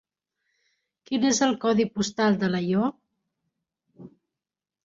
Quin 1.09 1.27
és 1.29 1.41
el 1.47 1.53
codi 1.65 1.87
postal 1.99 2.39
d'Alaior? 2.45 2.91